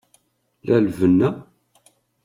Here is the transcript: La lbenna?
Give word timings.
La 0.63 0.77
lbenna? 0.79 1.29